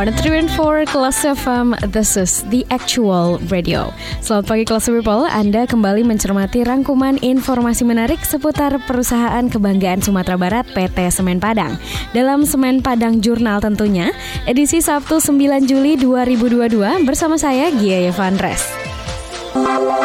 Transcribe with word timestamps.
One 0.00 0.16
three 0.16 0.40
and 0.40 0.48
four 0.56 0.80
Kelas 0.88 1.28
FM, 1.28 1.76
this 1.92 2.16
is 2.16 2.40
the 2.48 2.64
actual 2.72 3.36
radio. 3.52 3.92
Selamat 4.24 4.48
pagi 4.48 4.64
Kelas 4.64 4.88
People, 4.88 5.28
Anda 5.28 5.68
kembali 5.68 6.08
mencermati 6.08 6.64
rangkuman 6.64 7.20
informasi 7.20 7.84
menarik 7.84 8.24
seputar 8.24 8.80
perusahaan 8.88 9.44
kebanggaan 9.52 10.00
Sumatera 10.00 10.40
Barat 10.40 10.64
PT 10.72 11.12
Semen 11.12 11.36
Padang. 11.36 11.76
Dalam 12.16 12.48
Semen 12.48 12.80
Padang 12.80 13.20
Jurnal 13.20 13.60
tentunya, 13.60 14.16
edisi 14.48 14.80
Sabtu 14.80 15.20
9 15.20 15.68
Juli 15.68 16.00
2022 16.00 17.04
bersama 17.04 17.36
saya 17.36 17.68
Gia 17.68 18.08
Evandres. 18.08 18.72
One 19.52 20.00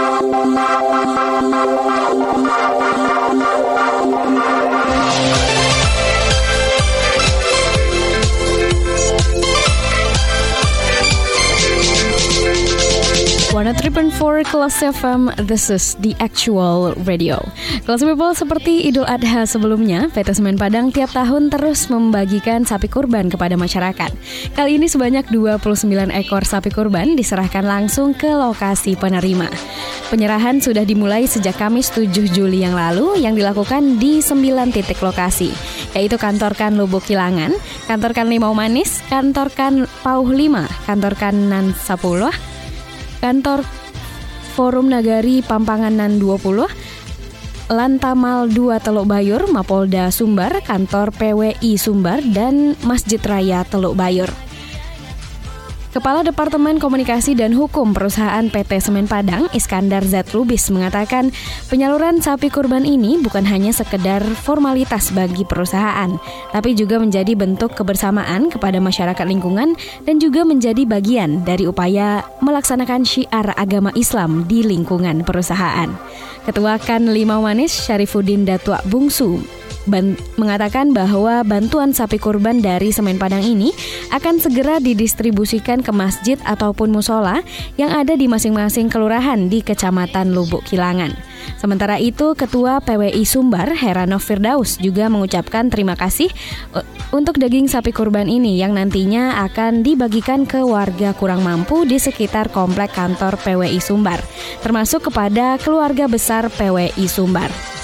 four 14.25 14.41
Kelas 14.41 14.81
FM, 14.81 15.29
this 15.45 15.69
is 15.69 15.93
the 16.01 16.17
actual 16.17 16.97
radio. 17.05 17.37
Kelas 17.85 18.01
People 18.01 18.33
seperti 18.33 18.89
Idul 18.89 19.05
Adha 19.05 19.45
sebelumnya, 19.45 20.09
PT 20.09 20.41
Semen 20.41 20.57
Padang 20.57 20.89
tiap 20.89 21.13
tahun 21.13 21.53
terus 21.53 21.93
membagikan 21.93 22.65
sapi 22.65 22.89
kurban 22.89 23.29
kepada 23.29 23.53
masyarakat. 23.53 24.09
Kali 24.57 24.81
ini 24.81 24.89
sebanyak 24.89 25.29
29 25.29 26.09
ekor 26.09 26.41
sapi 26.41 26.73
kurban 26.73 27.13
diserahkan 27.13 27.69
langsung 27.69 28.17
ke 28.17 28.25
lokasi 28.25 28.97
penerima. 28.97 29.45
Penyerahan 30.09 30.57
sudah 30.57 30.81
dimulai 30.81 31.29
sejak 31.29 31.61
Kamis 31.61 31.93
7 31.93 32.09
Juli 32.09 32.65
yang 32.65 32.73
lalu 32.73 33.21
yang 33.21 33.37
dilakukan 33.37 34.01
di 34.01 34.25
9 34.25 34.41
titik 34.73 35.05
lokasi, 35.05 35.53
yaitu 35.93 36.17
Kantorkan 36.17 36.81
Lubuk 36.81 37.05
Kilangan, 37.05 37.53
Kantorkan 37.85 38.25
Limau 38.33 38.57
Manis, 38.57 39.05
Kantorkan 39.05 39.85
Pauh 40.01 40.25
5, 40.25 40.65
Kantorkan 40.89 41.35
Nan 41.45 41.77
Sapuluh, 41.77 42.33
Kantor 43.21 43.84
Forum 44.55 44.87
Nagari 44.87 45.43
Pampanganan 45.43 46.15
20, 46.15 46.63
Lantamal 47.67 48.47
2 48.47 48.79
Teluk 48.79 49.03
Bayur, 49.03 49.51
Mapolda 49.51 50.07
Sumbar, 50.15 50.63
Kantor 50.63 51.11
PWI 51.11 51.75
Sumbar, 51.75 52.23
dan 52.23 52.79
Masjid 52.87 53.19
Raya 53.19 53.67
Teluk 53.67 53.99
Bayur. 53.99 54.44
Kepala 55.95 56.27
Departemen 56.27 56.75
Komunikasi 56.75 57.39
dan 57.39 57.55
Hukum 57.55 57.95
Perusahaan 57.95 58.43
PT 58.51 58.83
Semen 58.83 59.07
Padang, 59.07 59.47
Iskandar 59.55 60.03
Z. 60.03 60.35
Lubis 60.35 60.67
mengatakan, 60.67 61.31
penyaluran 61.71 62.19
sapi 62.19 62.51
kurban 62.51 62.83
ini 62.83 63.15
bukan 63.23 63.47
hanya 63.47 63.71
sekedar 63.71 64.19
formalitas 64.19 65.15
bagi 65.15 65.47
perusahaan, 65.47 66.11
tapi 66.51 66.75
juga 66.75 66.99
menjadi 66.99 67.31
bentuk 67.39 67.79
kebersamaan 67.79 68.51
kepada 68.51 68.83
masyarakat 68.83 69.23
lingkungan 69.23 69.71
dan 70.03 70.19
juga 70.19 70.43
menjadi 70.43 70.83
bagian 70.83 71.47
dari 71.47 71.63
upaya 71.63 72.27
melaksanakan 72.43 73.07
syiar 73.07 73.55
agama 73.55 73.95
Islam 73.95 74.43
di 74.51 74.67
lingkungan 74.67 75.23
perusahaan. 75.23 75.95
Ketua 76.43 76.75
Kan 76.75 77.07
Limau 77.07 77.39
Manis 77.39 77.71
Syarifuddin 77.71 78.43
Datua 78.43 78.83
Bungsu 78.83 79.39
mengatakan 80.35 80.91
bahwa 80.91 81.45
bantuan 81.45 81.93
sapi 81.93 82.17
kurban 82.17 82.61
dari 82.61 82.89
Semen 82.89 83.21
Padang 83.21 83.45
ini 83.45 83.71
akan 84.09 84.41
segera 84.41 84.81
didistribusikan 84.81 85.85
ke 85.85 85.91
masjid 85.93 86.37
ataupun 86.43 86.89
musola 86.89 87.45
yang 87.77 87.93
ada 87.93 88.17
di 88.17 88.25
masing-masing 88.25 88.89
kelurahan 88.89 89.47
di 89.47 89.61
Kecamatan 89.61 90.33
Lubuk 90.33 90.65
Kilangan. 90.65 91.13
Sementara 91.61 92.01
itu, 92.01 92.33
Ketua 92.33 92.81
PWI 92.81 93.23
Sumbar, 93.23 93.73
Heranov 93.77 94.25
Firdaus, 94.25 94.81
juga 94.81 95.07
mengucapkan 95.07 95.69
terima 95.69 95.93
kasih 95.93 96.29
uh, 96.73 96.81
untuk 97.13 97.37
daging 97.37 97.69
sapi 97.69 97.93
kurban 97.93 98.25
ini 98.25 98.57
yang 98.57 98.73
nantinya 98.73 99.45
akan 99.45 99.85
dibagikan 99.85 100.49
ke 100.49 100.61
warga 100.65 101.13
kurang 101.13 101.45
mampu 101.45 101.85
di 101.85 102.01
sekitar 102.01 102.49
komplek 102.49 102.93
kantor 102.97 103.37
PWI 103.37 103.77
Sumbar, 103.77 104.19
termasuk 104.65 105.09
kepada 105.09 105.61
keluarga 105.61 106.09
besar 106.09 106.49
PWI 106.49 107.05
Sumbar. 107.05 107.74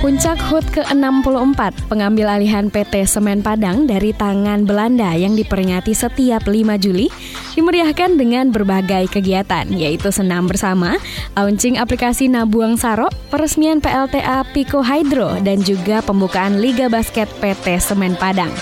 Puncak 0.00 0.40
HUT 0.48 0.64
ke-64, 0.72 1.60
pengambil 1.92 2.40
alihan 2.40 2.72
PT 2.72 3.04
Semen 3.04 3.44
Padang 3.44 3.84
dari 3.84 4.16
tangan 4.16 4.64
Belanda 4.64 5.12
yang 5.12 5.36
diperingati 5.36 5.92
setiap 5.92 6.48
5 6.48 6.78
Juli, 6.80 7.12
dimeriahkan 7.56 8.20
dengan 8.20 8.52
berbagai 8.52 9.08
kegiatan, 9.08 9.64
yaitu 9.72 10.12
senam 10.12 10.44
bersama, 10.44 11.00
launching 11.32 11.80
aplikasi 11.80 12.28
Nabuang 12.28 12.76
Saro, 12.76 13.08
peresmian 13.32 13.80
PLTA 13.80 14.44
Pico 14.52 14.84
Hydro, 14.84 15.40
dan 15.40 15.64
juga 15.64 16.04
pembukaan 16.04 16.60
Liga 16.60 16.92
Basket 16.92 17.26
PT 17.40 17.80
Semen 17.80 18.14
Padang. 18.20 18.52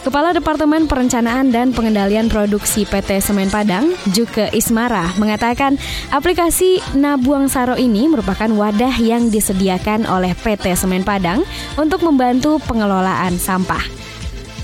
Kepala 0.00 0.32
Departemen 0.32 0.88
Perencanaan 0.88 1.52
dan 1.52 1.76
Pengendalian 1.76 2.32
Produksi 2.32 2.88
PT 2.88 3.20
Semen 3.20 3.52
Padang, 3.52 3.92
Juke 4.16 4.48
Ismara, 4.48 5.12
mengatakan 5.20 5.76
aplikasi 6.08 6.80
Nabuang 6.96 7.52
Saro 7.52 7.76
ini 7.76 8.08
merupakan 8.08 8.48
wadah 8.48 8.96
yang 8.96 9.28
disediakan 9.28 10.08
oleh 10.08 10.32
PT 10.40 10.72
Semen 10.72 11.04
Padang 11.04 11.44
untuk 11.76 12.00
membantu 12.00 12.56
pengelolaan 12.64 13.36
sampah. 13.36 13.84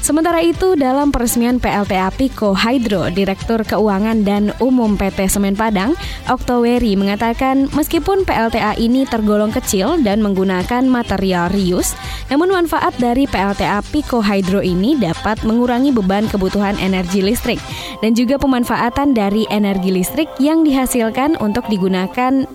Sementara 0.07 0.39
itu, 0.39 0.79
dalam 0.79 1.11
peresmian 1.11 1.59
PLTA 1.59 2.15
Pico 2.15 2.55
Hydro, 2.55 3.11
Direktur 3.11 3.67
Keuangan 3.67 4.23
dan 4.23 4.55
Umum 4.63 4.95
PT 4.95 5.27
Semen 5.27 5.59
Padang, 5.59 5.99
Oktoweri 6.31 6.95
mengatakan 6.95 7.67
meskipun 7.75 8.23
PLTA 8.23 8.79
ini 8.79 9.03
tergolong 9.03 9.51
kecil 9.51 9.99
dan 10.07 10.23
menggunakan 10.23 10.87
material 10.87 11.51
reuse, 11.51 11.99
namun 12.31 12.55
manfaat 12.55 12.95
dari 13.03 13.27
PLTA 13.27 13.83
Pico 13.91 14.23
Hydro 14.23 14.63
ini 14.63 14.95
dapat 14.95 15.43
mengurangi 15.43 15.91
beban 15.91 16.31
kebutuhan 16.31 16.79
energi 16.79 17.27
listrik 17.27 17.59
dan 17.99 18.15
juga 18.15 18.39
pemanfaatan 18.39 19.11
dari 19.11 19.43
energi 19.51 19.91
listrik 19.91 20.31
yang 20.39 20.63
dihasilkan 20.63 21.35
untuk 21.43 21.67
digunakan 21.67 22.47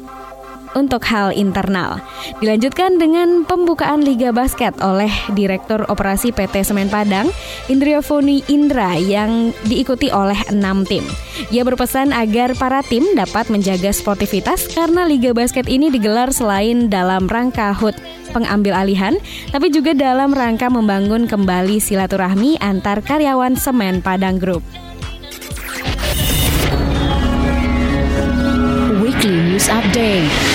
untuk 0.73 1.03
hal 1.07 1.33
internal. 1.35 1.99
Dilanjutkan 2.39 2.97
dengan 3.01 3.43
pembukaan 3.43 4.03
Liga 4.03 4.29
Basket 4.31 4.75
oleh 4.79 5.09
Direktur 5.33 5.85
Operasi 5.87 6.31
PT 6.31 6.67
Semen 6.67 6.87
Padang, 6.87 7.29
Indriafoni 7.67 8.45
Indra 8.47 8.95
yang 8.95 9.51
diikuti 9.67 10.11
oleh 10.11 10.37
enam 10.51 10.83
tim. 10.87 11.03
Ia 11.49 11.65
berpesan 11.65 12.13
agar 12.13 12.53
para 12.55 12.85
tim 12.85 13.03
dapat 13.17 13.49
menjaga 13.49 13.89
sportivitas 13.91 14.69
karena 14.71 15.07
Liga 15.07 15.31
Basket 15.31 15.67
ini 15.67 15.89
digelar 15.89 16.29
selain 16.31 16.87
dalam 16.91 17.25
rangka 17.27 17.73
HUT 17.75 17.95
pengambil 18.31 18.73
alihan, 18.73 19.19
tapi 19.51 19.69
juga 19.69 19.91
dalam 19.91 20.31
rangka 20.31 20.71
membangun 20.71 21.27
kembali 21.27 21.83
silaturahmi 21.83 22.57
antar 22.63 23.03
karyawan 23.03 23.59
Semen 23.59 23.99
Padang 23.99 24.39
Group. 24.39 24.63
Weekly 29.03 29.37
News 29.53 29.67
Update. 29.67 30.50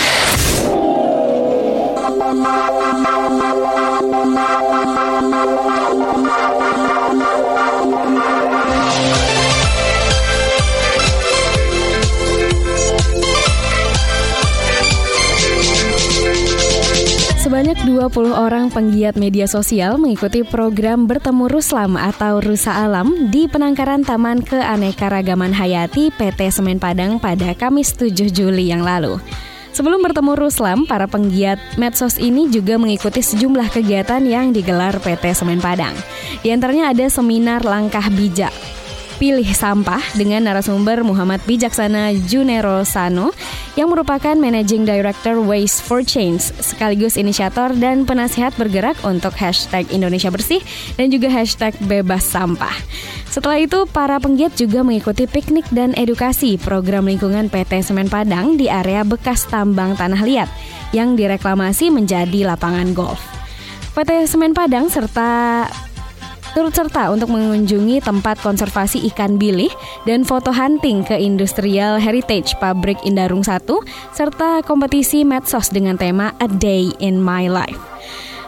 Sebanyak 17.47 17.89
20 17.89 18.37
orang 18.37 18.69
penggiat 18.75 19.15
media 19.17 19.47
sosial 19.49 19.97
mengikuti 19.97 20.43
program 20.43 21.07
Bertemu 21.09 21.47
Ruslam 21.49 21.95
atau 21.95 22.43
Rusa 22.43 22.75
Alam 22.85 23.31
di 23.31 23.47
penangkaran 23.47 24.05
Taman 24.05 24.45
Keanekaragaman 24.45 25.57
Hayati 25.57 26.13
PT 26.13 26.51
Semen 26.51 26.77
Padang 26.77 27.17
pada 27.17 27.55
Kamis 27.55 27.95
7 27.95 28.29
Juli 28.29 28.69
yang 28.75 28.85
lalu. 28.85 29.23
Sebelum 29.77 30.01
bertemu 30.01 30.41
Ruslam, 30.41 30.89
para 30.89 31.05
penggiat 31.05 31.61
medsos 31.77 32.17
ini 32.17 32.49
juga 32.49 32.81
mengikuti 32.81 33.21
sejumlah 33.21 33.69
kegiatan 33.69 34.25
yang 34.25 34.49
digelar 34.49 34.97
PT 34.97 35.37
Semen 35.37 35.61
Padang. 35.61 35.93
Di 36.41 36.49
antaranya 36.49 36.97
ada 36.97 37.05
seminar 37.13 37.61
langkah 37.61 38.09
bijak 38.09 38.76
Pilih 39.17 39.49
Sampah 39.49 40.05
dengan 40.13 40.45
narasumber 40.45 41.01
Muhammad 41.01 41.41
Bijaksana 41.49 42.13
Junero 42.29 42.85
Sano 42.85 43.33
yang 43.73 43.89
merupakan 43.89 44.37
Managing 44.37 44.85
Director 44.85 45.41
Waste 45.41 45.81
for 45.81 46.05
Change 46.05 46.45
sekaligus 46.61 47.17
inisiator 47.17 47.73
dan 47.73 48.05
penasihat 48.05 48.53
bergerak 48.61 49.01
untuk 49.09 49.33
hashtag 49.41 49.89
Indonesia 49.89 50.29
Bersih 50.29 50.61
dan 51.01 51.09
juga 51.09 51.33
hashtag 51.33 51.73
Bebas 51.89 52.29
Sampah. 52.29 52.77
Setelah 53.33 53.65
itu, 53.65 53.89
para 53.89 54.21
penggiat 54.21 54.53
juga 54.53 54.85
mengikuti 54.85 55.25
piknik 55.25 55.65
dan 55.73 55.97
edukasi 55.97 56.61
program 56.61 57.09
lingkungan 57.09 57.49
PT 57.49 57.89
Semen 57.89 58.13
Padang 58.13 58.61
di 58.61 58.69
area 58.69 59.01
bekas 59.01 59.49
tambang 59.49 59.97
tanah 59.97 60.21
liat 60.29 60.49
yang 60.93 61.17
direklamasi 61.17 61.89
menjadi 61.89 62.53
lapangan 62.53 62.93
golf. 62.93 63.21
PT 63.97 64.29
Semen 64.29 64.53
Padang 64.53 64.93
serta 64.93 65.65
turut 66.57 66.73
serta 66.73 67.13
untuk 67.13 67.29
mengunjungi 67.37 68.01
tempat 68.01 68.41
konservasi 68.41 69.05
ikan 69.13 69.37
bilih 69.37 69.69
dan 70.09 70.25
foto 70.25 70.49
hunting 70.49 71.05
ke 71.05 71.13
Industrial 71.21 72.01
Heritage 72.01 72.57
Pabrik 72.57 72.97
Indarung 73.05 73.45
1 73.45 73.61
serta 74.17 74.65
kompetisi 74.65 75.21
medsos 75.29 75.69
dengan 75.69 76.01
tema 76.01 76.33
A 76.41 76.49
Day 76.49 76.97
in 77.05 77.21
My 77.21 77.53
Life. 77.53 77.96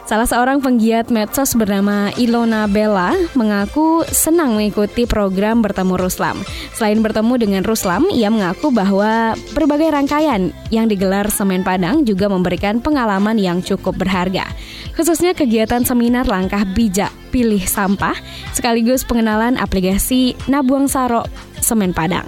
Salah 0.09 0.25
seorang 0.25 0.57
penggiat 0.57 1.13
medsos 1.13 1.53
bernama 1.53 2.09
Ilona 2.17 2.65
Bella 2.65 3.13
mengaku 3.37 4.01
senang 4.09 4.57
mengikuti 4.57 5.05
program 5.05 5.61
Bertemu 5.61 6.01
Ruslam. 6.01 6.41
Selain 6.73 6.97
bertemu 6.97 7.37
dengan 7.37 7.61
Ruslam, 7.61 8.09
ia 8.09 8.33
mengaku 8.33 8.73
bahwa 8.73 9.37
berbagai 9.53 9.93
rangkaian 9.93 10.49
yang 10.73 10.89
digelar 10.89 11.29
Semen 11.29 11.61
Padang 11.61 12.09
juga 12.09 12.25
memberikan 12.25 12.81
pengalaman 12.81 13.37
yang 13.37 13.61
cukup 13.61 14.01
berharga. 14.01 14.49
Khususnya 14.97 15.37
kegiatan 15.37 15.85
seminar 15.85 16.25
langkah 16.25 16.65
bijak 16.65 17.13
pilih 17.29 17.61
sampah 17.61 18.17
sekaligus 18.57 19.05
pengenalan 19.05 19.61
aplikasi 19.61 20.33
Nabuang 20.49 20.89
Saro 20.89 21.21
Semen 21.61 21.93
Padang. 21.93 22.25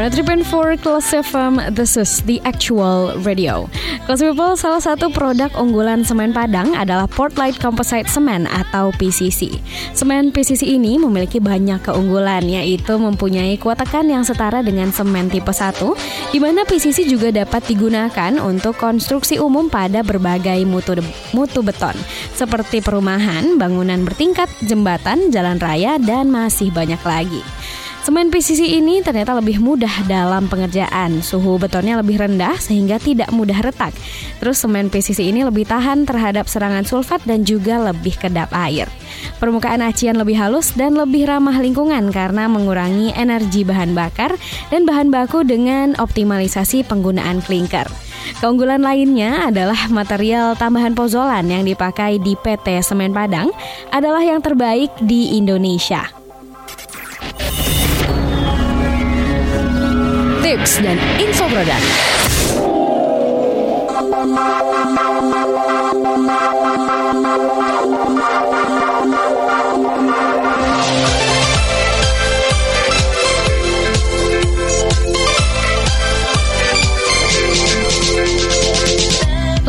103.4 0.00 0.80
Kelas 0.80 1.12
FM, 1.12 1.76
this 1.76 1.92
is 2.00 2.24
the 2.24 2.40
actual 2.48 3.12
radio. 3.20 3.68
Kelas 4.08 4.24
People, 4.24 4.56
salah 4.56 4.80
satu 4.80 5.12
produk 5.12 5.52
unggulan 5.60 6.08
semen 6.08 6.32
Padang 6.32 6.72
adalah 6.72 7.04
Portlight 7.04 7.60
Composite 7.60 8.08
Semen 8.08 8.48
atau 8.48 8.96
PCC. 8.96 9.60
Semen 9.92 10.32
PCC 10.32 10.72
ini 10.72 10.96
memiliki 10.96 11.36
banyak 11.36 11.84
keunggulan, 11.84 12.48
yaitu 12.48 12.96
mempunyai 12.96 13.60
kuat 13.60 13.76
tekan 13.76 14.08
yang 14.08 14.24
setara 14.24 14.64
dengan 14.64 14.88
semen 14.88 15.28
tipe 15.28 15.52
1, 15.52 15.76
di 16.32 16.40
mana 16.40 16.64
PCC 16.64 17.04
juga 17.04 17.28
dapat 17.28 17.60
digunakan 17.68 18.40
untuk 18.40 18.80
konstruksi 18.80 19.36
umum 19.36 19.68
pada 19.68 20.00
berbagai 20.00 20.64
mutu, 20.64 20.96
mutu 21.36 21.60
beton, 21.60 21.92
seperti 22.32 22.80
perumahan, 22.80 23.60
bangunan 23.60 24.00
bertingkat, 24.08 24.48
jembatan, 24.64 25.28
jalan 25.28 25.60
raya, 25.60 26.00
dan 26.00 26.32
masih 26.32 26.72
banyak 26.72 27.04
lagi. 27.04 27.44
Semen 28.00 28.32
PCC 28.32 28.80
ini 28.80 29.04
ternyata 29.04 29.36
lebih 29.36 29.60
mudah 29.60 30.08
dalam 30.08 30.48
pengerjaan. 30.48 31.20
Suhu 31.20 31.60
betonnya 31.60 32.00
lebih 32.00 32.16
rendah 32.16 32.56
sehingga 32.56 32.96
tidak 32.96 33.28
mudah 33.28 33.60
retak. 33.60 33.92
Terus 34.40 34.56
semen 34.56 34.88
PCC 34.88 35.28
ini 35.28 35.44
lebih 35.44 35.68
tahan 35.68 36.08
terhadap 36.08 36.48
serangan 36.48 36.88
sulfat 36.88 37.20
dan 37.28 37.44
juga 37.44 37.76
lebih 37.76 38.16
kedap 38.16 38.48
air. 38.56 38.88
Permukaan 39.36 39.84
acian 39.84 40.16
lebih 40.16 40.40
halus 40.40 40.72
dan 40.72 40.96
lebih 40.96 41.28
ramah 41.28 41.60
lingkungan 41.60 42.08
karena 42.08 42.48
mengurangi 42.48 43.12
energi 43.12 43.68
bahan 43.68 43.92
bakar 43.92 44.32
dan 44.72 44.88
bahan 44.88 45.12
baku 45.12 45.44
dengan 45.44 45.92
optimalisasi 46.00 46.88
penggunaan 46.88 47.44
klinker. 47.44 47.84
Keunggulan 48.40 48.80
lainnya 48.80 49.52
adalah 49.52 49.92
material 49.92 50.56
tambahan 50.56 50.96
pozolan 50.96 51.44
yang 51.52 51.68
dipakai 51.68 52.16
di 52.16 52.32
PT 52.32 52.80
Semen 52.80 53.12
Padang 53.12 53.52
adalah 53.92 54.24
yang 54.24 54.40
terbaik 54.40 54.88
di 55.04 55.36
Indonesia. 55.36 56.19
Tips 60.50 60.82
dan 60.82 60.98
info 61.22 61.46
produk. 61.46 61.78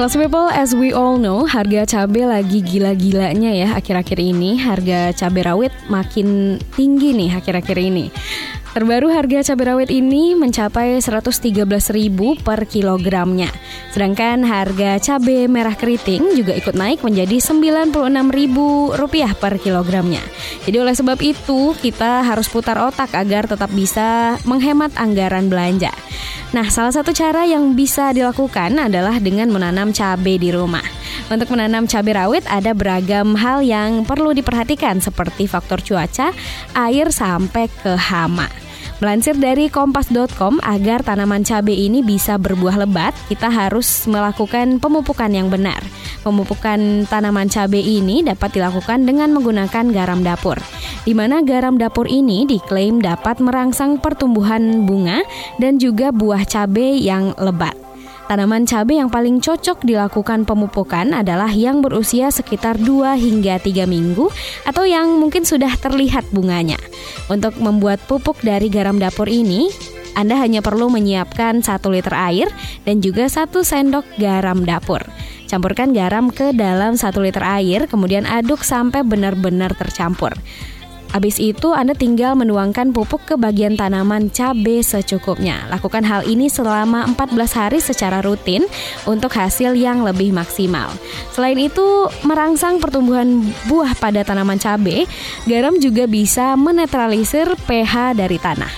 Class 0.01 0.17
people, 0.17 0.49
as 0.49 0.73
we 0.73 0.89
all 0.89 1.21
know, 1.21 1.45
harga 1.45 1.85
cabai 1.85 2.25
lagi 2.25 2.65
gila-gilanya 2.65 3.53
ya 3.53 3.69
akhir-akhir 3.77 4.17
ini. 4.17 4.57
Harga 4.57 5.13
cabai 5.13 5.45
rawit 5.45 5.69
makin 5.93 6.57
tinggi 6.73 7.13
nih 7.13 7.37
akhir-akhir 7.37 7.77
ini. 7.77 8.09
Terbaru 8.71 9.11
harga 9.11 9.51
cabai 9.51 9.67
rawit 9.67 9.91
ini 9.91 10.31
mencapai 10.31 11.03
113.000 11.03 11.59
per 12.39 12.63
kilogramnya. 12.63 13.51
Sedangkan 13.91 14.47
harga 14.47 14.95
cabai 14.95 15.51
merah 15.51 15.75
keriting 15.75 16.39
juga 16.39 16.55
ikut 16.55 16.71
naik 16.79 17.03
menjadi 17.03 17.35
Rp96.000 17.43 19.35
per 19.35 19.59
kilogramnya. 19.59 20.23
Jadi 20.63 20.77
oleh 20.79 20.95
sebab 20.95 21.19
itu 21.19 21.75
kita 21.83 22.23
harus 22.23 22.47
putar 22.47 22.79
otak 22.79 23.11
agar 23.11 23.51
tetap 23.51 23.67
bisa 23.75 24.39
menghemat 24.47 24.95
anggaran 24.95 25.51
belanja. 25.51 25.91
Nah, 26.55 26.71
salah 26.71 26.95
satu 26.95 27.11
cara 27.11 27.43
yang 27.43 27.75
bisa 27.75 28.15
dilakukan 28.15 28.75
adalah 28.79 29.19
dengan 29.19 29.51
menanam 29.51 29.91
cabai 29.91 30.39
di 30.39 30.47
rumah. 30.47 30.83
Untuk 31.27 31.51
menanam 31.51 31.91
cabai 31.91 32.15
rawit 32.15 32.47
ada 32.47 32.71
beragam 32.71 33.35
hal 33.35 33.63
yang 33.63 34.07
perlu 34.07 34.31
diperhatikan 34.31 35.03
seperti 35.03 35.47
faktor 35.47 35.83
cuaca, 35.83 36.31
air 36.75 37.07
sampai 37.11 37.67
ke 37.67 37.95
hama. 37.95 38.60
Melansir 39.01 39.33
dari 39.33 39.65
kompas.com, 39.65 40.61
agar 40.61 41.01
tanaman 41.01 41.41
cabai 41.41 41.89
ini 41.89 42.05
bisa 42.05 42.37
berbuah 42.37 42.85
lebat, 42.85 43.17
kita 43.33 43.49
harus 43.49 44.05
melakukan 44.05 44.77
pemupukan 44.77 45.33
yang 45.33 45.49
benar. 45.49 45.81
Pemupukan 46.21 47.09
tanaman 47.09 47.49
cabai 47.49 47.81
ini 47.81 48.21
dapat 48.21 48.53
dilakukan 48.53 49.01
dengan 49.09 49.33
menggunakan 49.33 49.89
garam 49.89 50.21
dapur, 50.21 50.61
di 51.01 51.17
mana 51.17 51.41
garam 51.41 51.81
dapur 51.81 52.05
ini 52.05 52.45
diklaim 52.45 53.01
dapat 53.01 53.41
merangsang 53.41 53.97
pertumbuhan 53.97 54.85
bunga 54.85 55.25
dan 55.57 55.81
juga 55.81 56.13
buah 56.13 56.45
cabai 56.45 57.01
yang 57.01 57.33
lebat. 57.41 57.90
Tanaman 58.31 58.63
cabai 58.63 59.03
yang 59.03 59.11
paling 59.11 59.43
cocok 59.43 59.83
dilakukan 59.83 60.47
pemupukan 60.47 61.11
adalah 61.11 61.51
yang 61.51 61.83
berusia 61.83 62.31
sekitar 62.31 62.79
2 62.79 63.19
hingga 63.19 63.59
3 63.59 63.83
minggu 63.83 64.31
atau 64.63 64.87
yang 64.87 65.19
mungkin 65.19 65.43
sudah 65.43 65.75
terlihat 65.75 66.31
bunganya. 66.31 66.79
Untuk 67.27 67.59
membuat 67.59 67.99
pupuk 68.07 68.39
dari 68.39 68.71
garam 68.71 68.95
dapur 68.95 69.27
ini, 69.27 69.67
anda 70.15 70.39
hanya 70.39 70.63
perlu 70.63 70.87
menyiapkan 70.87 71.59
1 71.59 71.75
liter 71.91 72.15
air 72.15 72.47
dan 72.87 73.03
juga 73.03 73.27
1 73.27 73.51
sendok 73.51 74.07
garam 74.15 74.63
dapur. 74.63 75.03
Campurkan 75.51 75.91
garam 75.91 76.31
ke 76.31 76.55
dalam 76.55 76.95
1 76.95 77.11
liter 77.19 77.43
air, 77.43 77.83
kemudian 77.91 78.23
aduk 78.23 78.63
sampai 78.63 79.03
benar-benar 79.03 79.75
tercampur. 79.75 80.31
Habis 81.11 81.43
itu 81.43 81.75
Anda 81.75 81.91
tinggal 81.91 82.39
menuangkan 82.39 82.95
pupuk 82.95 83.27
ke 83.27 83.35
bagian 83.35 83.75
tanaman 83.75 84.31
cabai 84.31 84.79
secukupnya. 84.79 85.67
Lakukan 85.67 86.07
hal 86.07 86.23
ini 86.23 86.47
selama 86.47 87.03
14 87.11 87.59
hari 87.59 87.79
secara 87.83 88.23
rutin 88.23 88.63
untuk 89.03 89.35
hasil 89.35 89.75
yang 89.75 90.07
lebih 90.07 90.31
maksimal. 90.31 90.87
Selain 91.35 91.59
itu, 91.59 92.07
merangsang 92.23 92.79
pertumbuhan 92.79 93.43
buah 93.67 93.91
pada 93.99 94.23
tanaman 94.23 94.55
cabai, 94.55 95.03
garam 95.43 95.75
juga 95.77 96.07
bisa 96.07 96.55
menetralisir 96.55 97.51
pH 97.67 98.15
dari 98.15 98.39
tanah. 98.39 98.71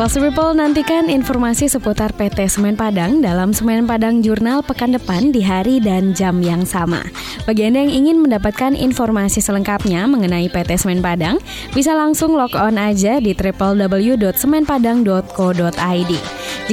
Kelas 0.00 0.16
People 0.16 0.56
nantikan 0.56 1.12
informasi 1.12 1.68
seputar 1.68 2.16
PT 2.16 2.48
Semen 2.48 2.72
Padang 2.72 3.20
dalam 3.20 3.52
Semen 3.52 3.84
Padang 3.84 4.24
Jurnal 4.24 4.64
pekan 4.64 4.96
depan 4.96 5.28
di 5.28 5.44
hari 5.44 5.76
dan 5.76 6.16
jam 6.16 6.40
yang 6.40 6.64
sama. 6.64 7.04
Bagi 7.44 7.68
Anda 7.68 7.84
yang 7.84 7.92
ingin 7.92 8.24
mendapatkan 8.24 8.80
informasi 8.80 9.44
selengkapnya 9.44 10.08
mengenai 10.08 10.48
PT 10.48 10.80
Semen 10.80 11.04
Padang, 11.04 11.36
bisa 11.76 11.92
langsung 11.92 12.32
log 12.32 12.56
on 12.56 12.80
aja 12.80 13.20
di 13.20 13.36
www.semenpadang.co.id. 13.36 16.12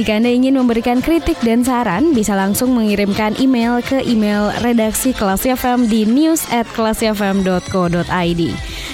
Jika 0.00 0.12
Anda 0.16 0.30
ingin 0.32 0.56
memberikan 0.56 1.04
kritik 1.04 1.36
dan 1.44 1.60
saran, 1.60 2.16
bisa 2.16 2.32
langsung 2.32 2.72
mengirimkan 2.72 3.36
email 3.36 3.84
ke 3.84 4.08
email 4.08 4.56
redaksi 4.64 5.12
Kelas 5.12 5.44
FM 5.44 5.84
di 5.84 6.08
news. 6.08 6.48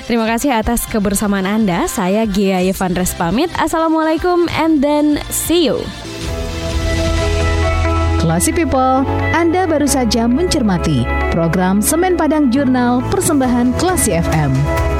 Terima 0.04 0.28
kasih 0.28 0.52
atas 0.52 0.84
kebersamaan 0.84 1.48
Anda. 1.48 1.88
Saya 1.88 2.28
Gia 2.28 2.60
Yevandres 2.60 3.16
pamit. 3.16 3.48
Assalamualaikum 3.56 4.44
and 4.52 4.84
then 4.84 5.16
see 5.32 5.64
you. 5.64 5.80
Classy 8.20 8.52
People, 8.56 9.04
Anda 9.36 9.68
baru 9.68 9.84
saja 9.84 10.24
mencermati 10.24 11.04
program 11.32 11.84
Semen 11.84 12.16
Padang 12.16 12.48
Jurnal 12.48 13.04
Persembahan 13.12 13.76
Classy 13.76 14.16
FM. 14.16 14.93